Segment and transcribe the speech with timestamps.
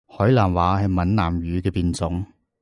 [0.07, 2.25] 海南話係閩南話嘅變種